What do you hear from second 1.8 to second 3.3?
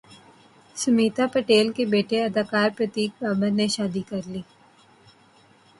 بیٹے اداکار پرتیک